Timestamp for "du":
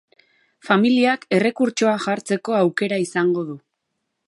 3.53-3.61